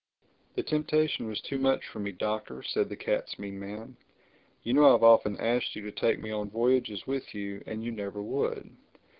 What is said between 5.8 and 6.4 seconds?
to take me